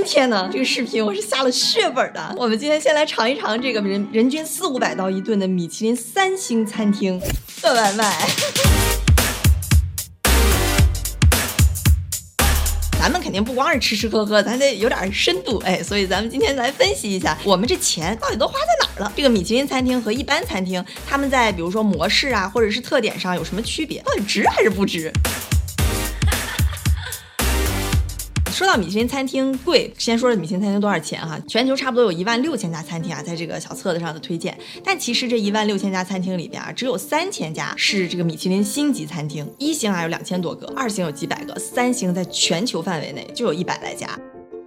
[0.00, 2.32] 今天呢，这个视频我是下了血本的。
[2.36, 7.20] 我们今天先来尝一尝这个人人均四五百刀一顿的米其林三星餐厅
[7.60, 8.16] 的外卖。
[13.00, 15.82] 咱们肯定不光是吃吃喝喝，咱得有点深度哎。
[15.82, 19.12] 所以咱们今天来分析一下，我们这钱到底都花在哪儿了？
[19.16, 24.00] 这个米其林餐厅和一般餐厅，他们在比如说模式啊，或者是特点上有什么区别？
[24.02, 25.12] 到底值还是不值？
[28.58, 31.38] 说到米其林餐厅贵，先说说米其林餐厅多少钱哈？
[31.46, 34.58] 全球差不多有一万六千家餐厅啊，在这个小册子上的推荐。
[34.82, 44.18] 但其实这一万六千家餐厅里边啊，只有三千家是这个米其林星级餐厅，一星啊有两千多个，二星有几百个，三星在全球范围内就有一百来家。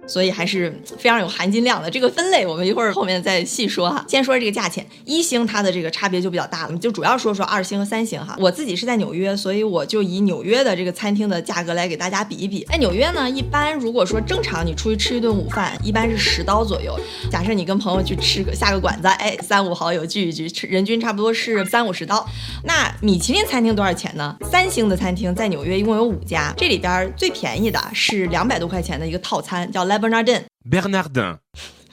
[0.06, 1.90] 所以还是非常有含金量的。
[1.90, 4.04] 这个分类我们一会儿后面再细说哈。
[4.08, 8.36] 先说这个价钱，一星它的这个差别就比较大了，就主要说说二星和三星哈。
[8.38, 12.64] 我自己是在纽约，所以我就以纽约的这个餐厅的价格来给大家比一比。
[12.68, 16.98] 在纽约呢，一般如果说正常你出去吃一顿午饭，一般是十刀左右。
[17.30, 22.26] 假设你跟朋友去吃个下个馆子，哎，三五好友聚一聚，人均差不多是三五十刀。
[22.64, 24.36] 那米其林餐厅多少钱呢？
[24.50, 29.86] 三星的餐厅在纽约一共有五家，这里边最便宜的是两百多块钱的一个套餐，叫。
[30.02, 30.42] Bernardin。
[30.68, 31.38] Bernardin，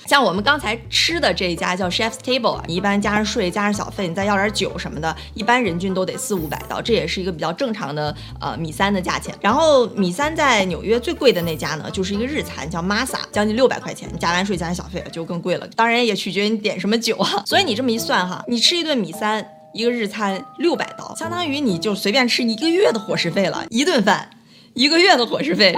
[0.07, 9.35] 像我们刚才吃的这一家叫 Chef's Table 啊，你一般加上税加上小费，你再要点酒什么的，一般人均都得四五百刀，这也是一个比较正常的呃米三的价钱。
[9.39, 15.67] 然后米三在纽约最贵的那家呢，就是一个日餐叫 Masa，将近六百块钱，加完税加上小费就更贵了。
[15.75, 17.41] 当然也取决于你点什么酒啊。
[17.45, 24.31] 所以你这么一算哈，你吃一顿米三，一个日餐六百刀，相当于你就随便吃一个月的伙食费了，一顿饭，
[24.73, 25.77] 一个月的伙食费。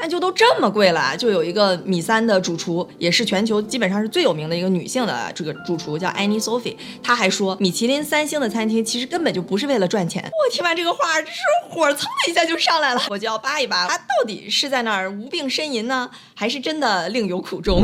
[0.00, 6.74] 那就都这么贵了，就有一个米三的主厨，也是全球基本上是最有名的一个女性的这个主厨，叫 Annie Sophie。
[7.02, 10.22] 她还说，米其林三星的餐厅其实根本就不是为了赚钱。
[10.24, 11.30] 我听完这个话，这
[11.68, 17.82] 火蹭的一下就上来了，我就要扒一扒，她到底是在那儿无病呻吟呢，还是真的另有苦衷？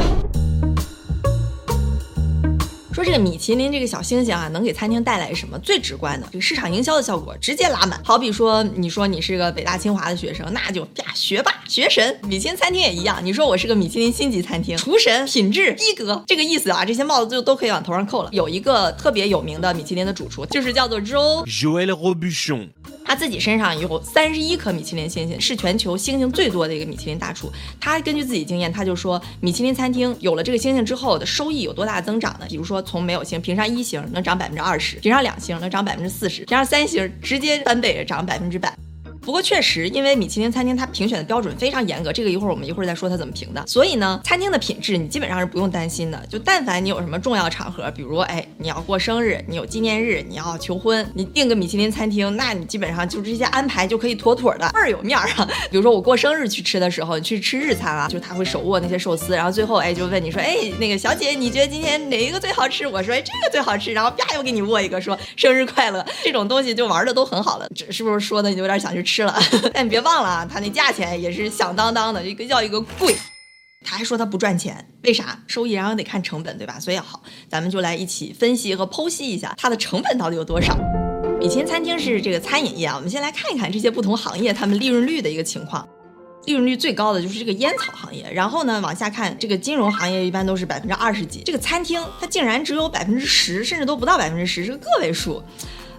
[2.97, 5.59] 说这个米其林这个小星星啊，能给餐厅带来什么？
[5.59, 8.01] 最直观的，这个市场营销的效果直接拉满。
[8.03, 12.19] 好比说，你说你是个北大清华的学生，那就呀学霸学神。
[12.23, 18.31] 米其林餐厅也一样，你说我是个米其林星级餐厅，厨神品质逼格，这个意思啊，这些帽子就都可以往头上扣了。
[18.33, 22.71] 有一个特别有名的米其林的主厨，就是叫做 Jo Joelle Robuchon。
[23.07, 27.51] 他自己身上有三十一颗米其林星星，是全球星星最多的一个米其林大厨。
[27.81, 32.47] 他根据自己经验，他就说，米其林餐厅有了这个星星之后的收益有多大增长呢？
[32.49, 38.77] 比如说，从没有星评上一星能涨百分之二十，评上两星能涨百分之四十，评上三星直接翻倍涨百分之百。
[39.27, 43.61] 不过确实，因为米其林餐厅它评选的标准非常严格，这个一会儿我们一会儿再说它怎么评的。
[43.67, 46.27] 所以呢，餐厅的品质你基本上是不用担心的。
[46.29, 55.49] 就但凡你有什么重要场合，比如哎你要过生日，你有纪念日，你要求婚，你订个米其林餐厅，那你基本上就这些安排就可以妥妥的，倍儿有面儿啊。
[55.73, 62.87] 比如说我过生日去吃的时候，去吃日餐啊，就他会手握那些寿司，然后最后哎就问你说哎那个小姐你觉得今天哪一个最好吃？
[62.87, 66.07] 我说哎这个最好吃，然后啪又给你握一个说生日快乐。
[66.23, 69.16] 这种东西就玩的都很好了，这是不是说的你有点想去吃？
[69.17, 69.35] 吃了，
[69.73, 73.17] 但你别忘了啊，他那价钱也是响当当的，一个叫一个贵。
[73.83, 75.41] 他还说他不赚钱，为啥？
[75.47, 76.79] 收益然后得看成本，对吧？
[76.79, 80.77] 所以好，咱们就来一起分析和剖析一下它的成本到底有多少。
[81.41, 85.89] 米其林餐厅是这个餐饮业啊，我们先来看一看这些不同行业他们利润率的一个情况。
[86.45, 95.43] 利润率最高的就是这个烟草行业，然后呢往下看，这个金融行业一般都是百分之二十几，这个餐厅它竟然只有百分之十，甚至都不到百分之十，是个个位数。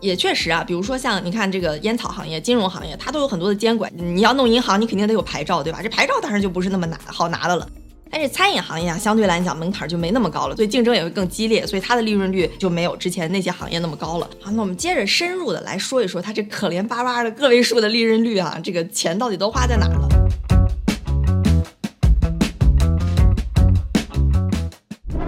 [0.01, 3.91] 也确实啊，比如说像你看这个烟草行业、金融行业，它都有很多的监管。
[3.95, 5.79] 你要弄银行，你肯定得有牌照，对吧？
[5.81, 7.67] 这牌照当然就不是那么拿好拿的了。
[8.09, 14.29] 但是餐饮行业啊，相对来讲门槛就没那么高了，所以竞争也会更激烈，所以它的利润率就没有之前那些行业那么高了。
[14.41, 20.07] 好，那我们接着深入的来说一说它这可怜巴巴的个位数的利润率啊，这个钱到底都花在哪儿了？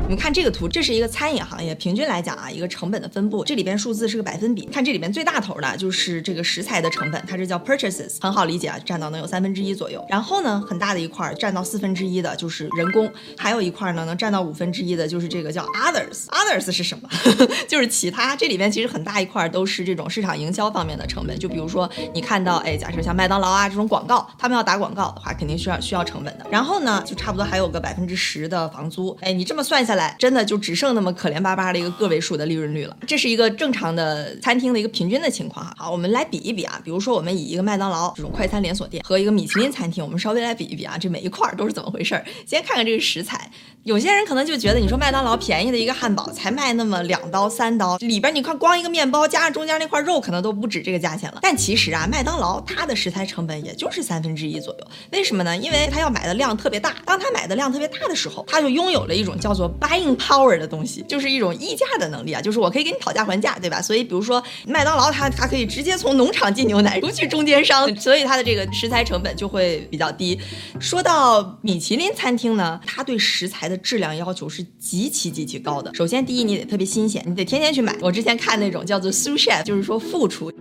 [0.10, 4.66] 们看这个图，这是一个餐饮行业，平均来讲啊，一个成本的分布，这里边数字是个百分比。
[4.66, 10.04] 看这里边最大头的就是这个食材的成本，它这叫 purchases，很好理解啊，占到能有三分之一左右。
[10.10, 13.08] 然后呢，很大的一块占到四分之一的就是人工，
[13.38, 16.26] 还有一块呢能占到五分之一的就是这个叫 others。
[16.30, 17.08] others 是什么？
[17.70, 18.36] 就是其他。
[18.36, 26.48] 这里边其实很大一块都是这种市场营销方面的成本，就比如说你看到，哎，假设像麦当劳啊这种广告，他们要打广告的话，肯定需要需要成本的。
[26.50, 29.16] 然后呢，就差不多还有个百分之十的房租。
[29.22, 29.99] 哎，你这么算下来。
[30.20, 35.74] 真的就只剩那么可怜巴巴的一个个位数的利润率了，这是一个正常的餐厅的一个平均的情况哈。
[35.78, 42.24] 好，我们来比一比啊，比如说我们以一个麦当劳这种快餐连锁店和一个米其林餐厅，我们稍微来比一比啊，这每一块儿都是怎么回事儿？
[42.46, 43.50] 先看看这个食材，
[43.90, 51.40] 有些人可能就觉得，你说麦当劳便宜的一个汉堡才卖那么两刀三刀，里边你看光一个面包加上中间那块肉，可能都不止这个价钱了。
[51.42, 54.88] 但其实啊，麦当劳它的食材成本也就是三分之一左右。
[55.12, 55.58] 为什么呢？
[55.58, 56.98] 因为它要买的量特别大。
[57.04, 63.82] 当它买的量特别大的时候，它就拥有了一种叫做 buying power 的东西，就是一种议价的能力啊，就是我可以给你讨价还价，对吧？
[63.82, 70.40] 所以比如说麦当劳，它它可以直接从农场进牛奶，不去中间商，所以它的这个食材成本就会比较低。
[70.80, 75.94] 说到米其林餐厅呢，它对食材的质量要求是极其极其高的。
[75.94, 77.96] 首先，第一，你得特别新鲜，你得天天去买。
[78.02, 80.52] 我之前看那种叫做 sous chef，就是说副厨。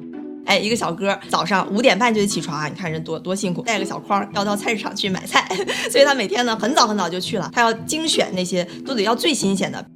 [0.46, 2.68] 哎，一个小哥早上五点半就得起床啊！
[2.68, 5.46] 你看人多多辛苦，带个小筐要到菜市场去买菜，
[5.92, 7.50] 所以他每天呢很早很早就去了。
[7.54, 9.86] 他要精选那些都得要最新鲜的，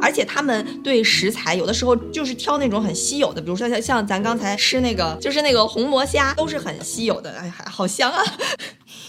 [0.00, 7.32] 而且他们对食材有的时候就是挑那种很稀有的，比如说像像咱刚才吃那个就是那个红魔虾，都是很稀有的。
[7.32, 8.22] 哎，好香啊！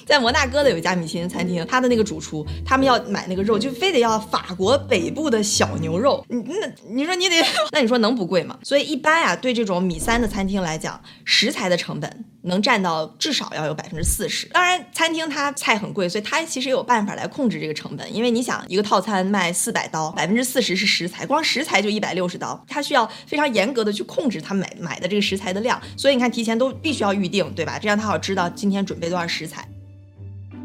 [0.05, 6.25] 在摩纳哥的有一家米其林餐厅，他的那个主厨，他们要买那个肉，就非得要法国北部的小牛肉。
[6.29, 7.35] 你那你说你得，
[7.71, 8.57] 那你说能不贵吗？
[8.63, 14.47] 所以一般啊，对这种米三的餐厅来讲，食材的成本能占到至少要有百分之四十。
[14.47, 18.13] 当然，餐厅它菜很贵，所以它其实有办法来控制这个成本。
[18.13, 25.81] 因为你想，一个套餐卖四百刀，百分之四十是食材，光食材就一百六十刀，它需要非常严格的去控制它买买的这个食材的量。
[25.95, 27.77] 所以你看，提前都必须要预定，对吧？
[27.79, 29.67] 这样他好知道今天准备多少食材。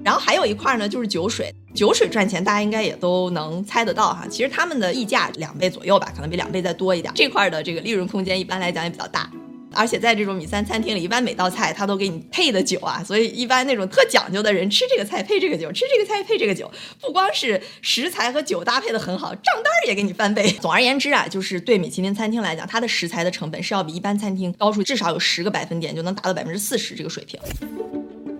[0.06, 1.52] 然后还有一块呢，就是酒水。
[1.74, 4.24] 酒水赚钱，大家应该也都能猜得到哈。
[4.30, 7.12] 其实他们的溢价两倍左右吧，可能比两倍再多一点。
[7.12, 9.28] 这块的这个利润空间一般来讲也比较大。
[9.74, 16.70] 而且在这种米三餐厅里，一般每道菜他都给你配的酒啊，所以一般那种特讲究的人吃这个菜配这个酒，吃这个菜配这个酒，
[17.00, 20.48] 不光是食材和酒搭配的很好，账单儿也给你翻倍。
[20.62, 27.40] 总而言之啊，就是对米其林餐厅来讲，它的食材的成本是要比一般餐厅高出至少有十个百分点，就能达到百分之四十这个水平。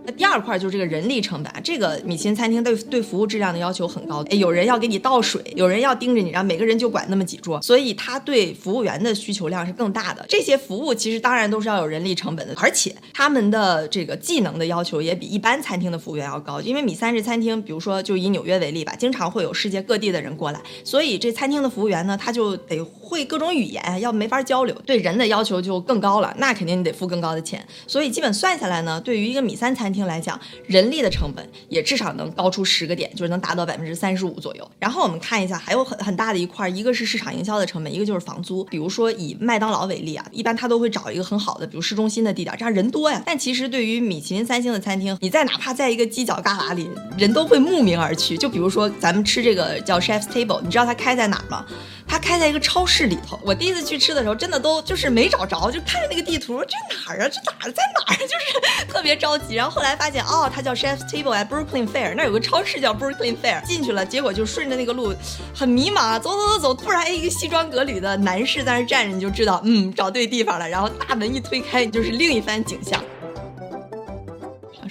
[0.06, 10.24] 那第二块就是这个人力成本啊，这个米其林餐厅对对服务质量的要求很高，哎，有人要给你倒水，有人要盯着你，然后每个人就管那么几桌，所以他对服务员的需求量是更大的。
[10.28, 27.64] 这些服务其实当然都是要有人力成本的，而且他们的这个技能的要求也比一般餐厅的服务员要高，因为米三是餐厅，比如说就以纽约为例吧，经常会有世界各地的人过来，所以这餐厅的服务员呢，他就得会各种语言，要没法交流，对人的要求就更高了，那肯定你得付更高的钱。
[27.86, 34.70] 所以基本算下来呢，对于一个米三餐厅厅来讲，人力的成本也至少能高出十个点，就是能达到百分之三十五左右。
[34.78, 38.62] 然后我们看一下，还有很很大的一块，一个是市场营销的成本，一个就是房租。
[38.64, 43.22] 比如说以麦当劳为例啊，一般他都会找一个很好的，比如市中心的地点，这样人多呀。
[43.24, 48.36] 但其实对于米其林三星的餐厅，你在哪怕在一个犄角旮旯里，人都会慕名而去。
[48.36, 51.64] 就比如说咱们吃这个叫 Chef's Table，你知道它开在哪儿吗？
[52.08, 53.38] 它开在一个超市里头。
[53.42, 57.28] 我第一次去吃的时候，真的都就是没找着，就看着那个地图，这哪儿啊？
[57.28, 58.16] 这哪儿在哪儿？
[58.26, 59.54] 就是特别着急。
[59.54, 63.64] 然后后来发现，哦，它叫 Chef's Table at Brooklyn Fair，那有个超市叫 Brooklyn Fair。
[63.66, 65.14] 进去了，结果就顺着那个路，
[65.54, 70.68] 很迷茫，走走走走，突然一个西装革履的男士在那站着，你就知道，嗯，找对地方了。
[70.68, 73.02] 然后大门一推开，就是另一番景象。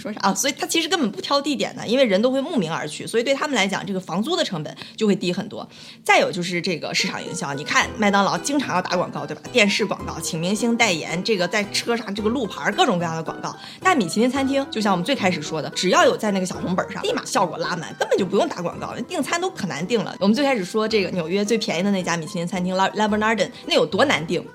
[0.05, 0.33] 说啥啊？
[0.33, 5.67] 所以他其实根本不挑地点的，因为人都会慕名而去，所以对他们来讲，这个房租的成本就会低很多。
[6.03, 9.41] 再有就是这个市场营销，你看麦当劳经常要打广告，对吧？
[9.51, 13.55] 电视广告，请明星代言，这个在车上这个路牌，各种各样的广告。
[13.81, 20.15] 但米其林餐厅，就像我们最开始说的，只要有在那个小红本上，立马效果拉满，根本就不用打广告，订餐都可难订了。
[20.19, 24.45] 我们最开始说这个纽约最便宜的那家米其林餐厅 La La Bernardin，那有多难订？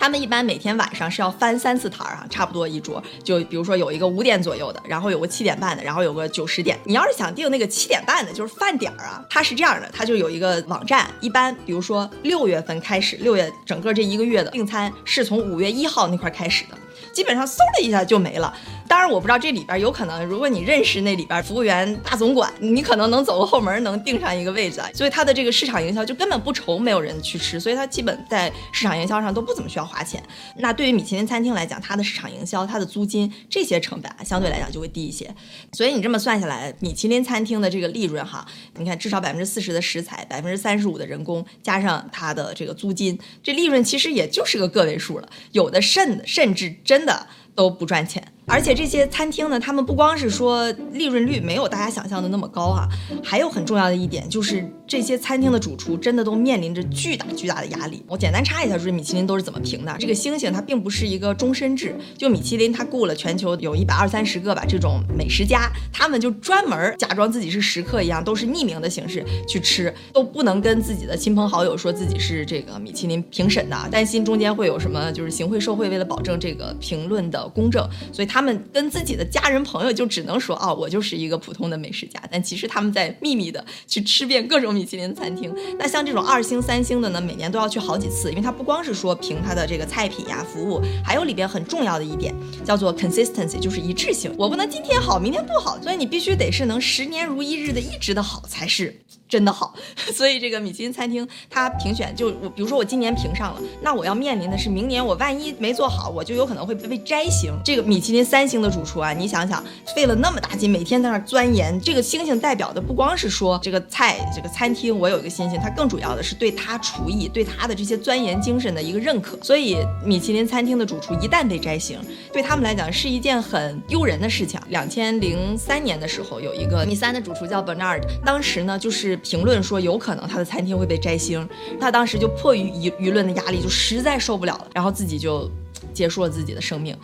[0.00, 3.02] 他们一般每天晚上是要翻三次台儿啊，差不多一桌。
[3.22, 6.78] 就比如说有一个五点左右的，然后有个七点半的，然后有个九十点。
[6.84, 11.06] 你要是想订那个七点半的，就是饭点儿啊，它是这样的，它就有一个网站。
[11.20, 16.78] 一般比如说六月份开始，六月整个这一个月的订餐是从五月一号那块开始的，
[17.12, 18.56] 基本上嗖的一下就没了。
[18.88, 24.80] 当我不知道这里边有可能，如果你认识那里边服务员大总管，你可能能走个后门能定上一个位置。
[24.94, 30.22] 所以它的这个市场营销就根本不愁没有人去吃，所以它基本在市场营销上都不怎么需要花钱。
[30.56, 35.28] 那对于米其林餐厅来讲，它的市场营销、它的租金这些成本啊，相对来讲就会低一些。
[35.72, 38.46] 所以你这么算下来，米其林餐厅的这个利润哈，
[38.78, 45.28] 你看至少百分之四十的食材，百分之三十五的人工，加上它的这个租金，这利润其实也就是个个位数了。
[45.52, 48.22] 有的甚甚至真的都不赚钱。
[48.46, 52.88] 而且这些餐厅呢，他们不光是说利润率没有大家想象的那么高哈，
[53.22, 58.02] 还有很重要的一点就是这些餐厅的主厨真的都面临着巨大巨大的压力。
[58.08, 59.94] 我简单插一下，说米其林都是怎么评的？
[59.98, 78.30] 这个星星它并不是一个终身制，就米其林它雇了全球有一百二三十个吧这种美食家，他们就专门假装自己是食客一样，都是匿名的形式去吃，都不能跟自己的亲朋好友说自己是这个米其林评审的，担心中间会有什么就是行贿受贿，为了保证这个评论的公正，所以。
[78.30, 85.54] 他们跟跟自己的家人朋友就只能说哦，我就是一个普通的美食家，但其实他们在秘密的去吃遍各种米其林餐厅。
[85.78, 92.34] 那像这种二星、三星的呢，每年都要去好几次，因为它不光是说凭它的这个菜品呀、服务，还有里边很重要的一点
[92.64, 94.34] 叫做 consistency，就是一致性。
[94.38, 98.98] 我不能今天好，明天不好，所以你必须得是能十年如一日的一直的好才是。
[99.30, 99.72] 真的好，
[100.12, 107.52] 所以这个米其林餐厅它评选就我，比如说我今年评上了，那我要面临的是明年我万一没做好，我就有可能会被摘星。
[107.64, 119.38] 这个米其林三星的主厨啊，你想想，费了那么大劲，每天在那钻研，这个星星代表的不光是说这个菜这个餐厅我有一个星星，它更主要的是对他厨艺对他的这些钻研精神的一个认可。
[119.42, 122.00] 所以米其林餐厅的主厨一旦被摘星，
[122.32, 124.58] 对他们来讲是一件很丢人的事情。
[124.70, 129.19] 两千零三年的时候，有一个米三的主厨叫 Bernard，当时呢就是。
[129.22, 131.48] 评论说有可能他的餐厅会被摘星，
[131.80, 135.50] 他当时就迫于舆舆论的压力，就实在受不了了，然后自己就
[135.92, 136.96] 结束了自己的生命。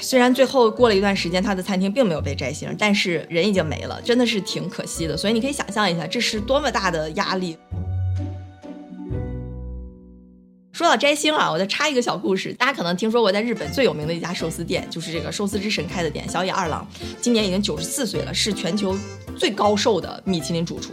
[0.00, 5.16] 虽然最后过了一段时间，他的餐厅并没有被摘星，但是人已经没了，真的是挺可惜的。
[5.16, 7.56] 所以你可以想象一下，这是多么大的压力。
[10.72, 12.52] 说到摘星啊，我再插一个小故事。
[12.54, 16.84] 大家可能听说过，在日本最有名的一家寿司店，就是这个寿司之神开的店，小野二郎，
[17.20, 18.98] 今年已经九十四岁了，是全球
[19.36, 20.92] 最高寿的米其林主厨。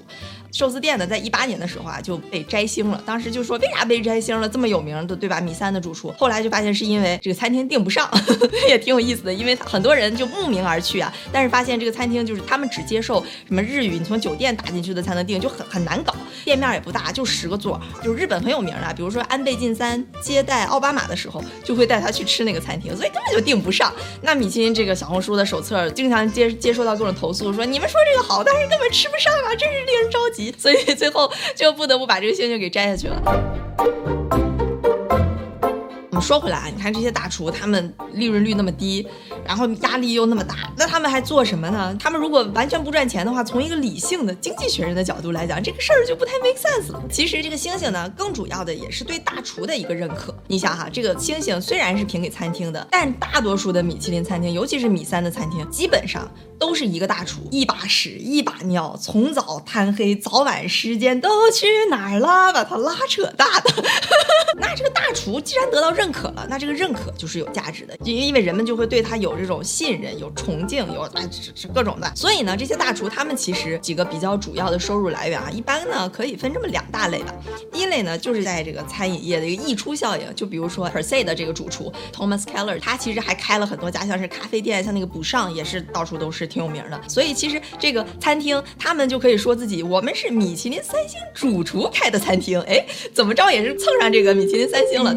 [0.52, 3.02] 寿司店呢，在一八年的时候啊就被摘星了。
[3.06, 4.48] 当时就说为啥被摘星了？
[4.48, 5.40] 这么有名的对吧？
[5.40, 8.10] 米三的主厨，后来就发现是因为这个餐厅订不上，
[8.68, 9.34] 也挺有意思的。
[9.34, 16.14] 因为很多人就慕名而去啊，但是发现这个餐厅就是他们只接受什么日语，你从酒店打进去的才能订，就很很难搞。
[16.44, 23.94] 店面也不大，就十个座，就日本很有名的，比如说安倍晋三接待奥巴马的时候，就会带他去吃那个餐厅，所以根本就订不上。
[24.22, 30.41] 那米其林这个小红书的手册经常接接收到各种投诉，说你们说这个好，但是根本吃不上啊，真是令人着急。
[30.58, 34.21] 所以最后就不得不把这个星星给摘下去了。
[36.22, 39.06] 说回来啊，你看这些大厨，他们利润率那么低，
[39.44, 41.96] 然后压力又那么大，那他们还做什么呢？
[42.00, 47.02] 他们如果完全不赚钱的话，从一个理性的经济学人的角度来讲，这个事儿就不太 make sense 了。
[47.12, 50.34] 其实这个星星呢，更主要的也是对大厨的一个认可。
[50.48, 62.54] 你想哈，这个星星虽然是评给餐厅的，但大多数的米其林餐厅，尤其是米三的餐厅，基本上都是一个大厨，一把屎一把尿，从早贪黑，早晚时间都去哪儿了？
[62.54, 63.72] 把他拉扯大的。
[64.60, 72.12] 那这个大厨既然得到认，认可了，那这个认可就是有价值的，因因为人们就会对他有这种信任、有崇敬、有哎是是各种的。
[72.16, 77.34] 所以呢，这些大厨他们其实几个比较主要的收入来源啊，一般呢可以分这么两大类吧。
[77.72, 87.02] 第一类呢，就是在这个餐饮业的一个溢出效应，就比如说 Per Se 的这个主厨 Thomas Keller，他其实还开了很多家，像是咖啡店，像那个补上也是到处都是挺有名的。
[87.08, 95.16] 所以其实这个餐厅他们就可以说自己我们是米其林三星主厨开的餐厅，哎，怎么着也是蹭上这个米其林三星了。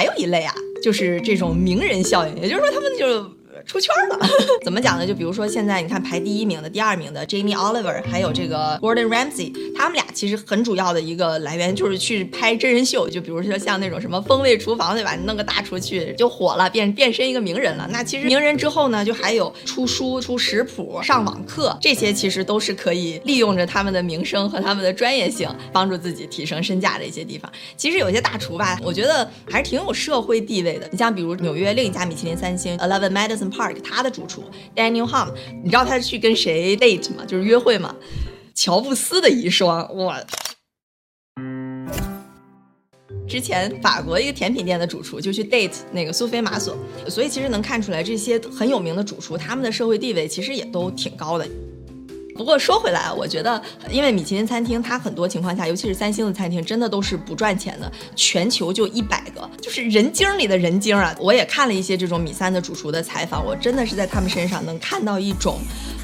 [0.00, 3.30] 还有一类啊，就是这种名人效应，也就是说，他们就。
[3.66, 4.26] 出圈了，
[4.64, 5.06] 怎么讲呢？
[5.06, 15.14] 就比如说现在你看排第一名的、第二名的 Jamie Oliver，还有这个 Gordon Ramsay，他们俩其实很主要的一个来源就是去拍真人秀，就比如说像那种什么风味厨房，对吧？
[15.14, 17.88] 你弄个大厨去就火了，变变身一个名人了。
[17.90, 27.50] 那其实名人之后呢，就还有出书、出食谱、上网课，这些其实都是可以利用着他们的名声和他们的专业性，帮助自己提升身价的一些地方。
[27.78, 30.86] 其实有些大厨吧，我觉得还是挺有社会地位的。
[30.92, 33.60] 你像比如纽约另一家米其林三星 Eleven Madison Park。
[33.60, 34.42] Park 他的主厨
[34.74, 35.28] Daniel Hum，
[35.62, 37.24] 你知道他去跟谁 date 吗？
[37.26, 37.94] 就是约会吗？
[38.60, 40.22] 乔布斯的遗孀，哇！
[43.26, 46.76] 之前法国一个甜品店的主厨就去 date 那个苏菲玛索，
[47.08, 51.48] 所以其实能看出来这些很有名的主厨，他们的社会地位其实也都挺高的。
[52.34, 57.90] 不过说回来，我觉得，因为米其林餐厅它很多情况下，尤其是三星的餐厅，真的都是不赚钱的。
[58.14, 61.16] 全球就一百个，就是人精里的人精啊！
[61.18, 65.58] 我也看了一些这种米三的主厨的采访，我真的是在他们身上能看到一种。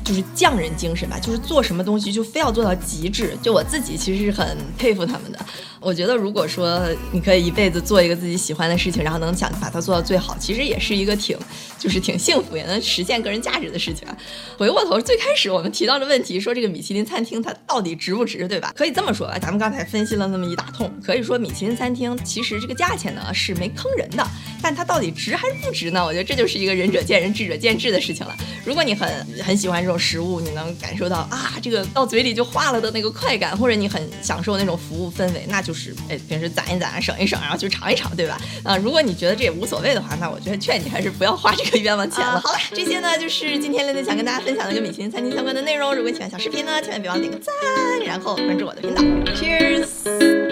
[0.07, 3.37] 就是匠人精神吧，就是做什么东西就非要做到极致。
[3.43, 5.39] 就我自己其实是很佩服他们的。
[5.81, 6.81] 我觉得如果说
[7.13, 11.37] 你可以一辈子做一个自己喜欢的事情，然后能想把它做到最好，其实也是一个挺
[11.79, 14.17] 就是挺幸福，也能实现个人价值的事情啊。
[14.57, 18.73] 回过头，最开始我们提到的问题，说这个米其林餐厅它到底值不值，对吧？
[18.77, 24.27] 可以这么说吧，咱们刚才分析了那么一大通，可以说米其林餐厅其实这个价钱呢是没坑人的，
[24.63, 26.05] 但它到底值还是不值呢？
[26.05, 28.35] 我觉得这就是一个仁者见仁，智者见智的事情了。
[28.65, 29.09] 如果你很
[29.45, 29.96] 很喜欢这种。
[29.99, 38.41] 食物你能感受到啊，这个到嘴里就化了的那个快感，或者你很享受那种服务氛围，那就是哎，平时攒一攒，省一省，然后去尝一尝，对吧？
[38.65, 42.41] 啊，如果你觉得这也无所谓的话，那我觉得劝你还是不要花这个冤枉钱了。
[42.41, 45.95] 好了，这些呢就是今天雷雷想跟大家分享的跟米其林餐厅相关的内容。
[45.95, 47.55] 如果你喜欢小视频呢，千万别忘点个赞，
[48.05, 49.03] 然后关注我的频道。
[49.35, 50.46] Cheers。